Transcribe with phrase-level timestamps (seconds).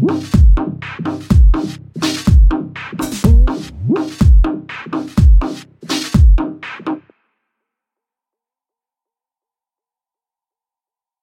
[0.00, 0.39] Woo!